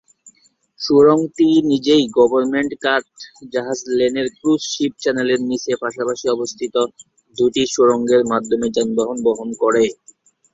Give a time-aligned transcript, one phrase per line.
[0.79, 3.05] সুড়ঙ্গটি নিজেই government cut
[3.53, 6.75] জাহাজ লেনের ক্রুজ শিপ চ্যানেলের নীচে পাশাপাশি অবস্থিত
[7.35, 9.83] দুটি সুড়ঙ্গের মাধ্যমে যানবাহন বহন করে।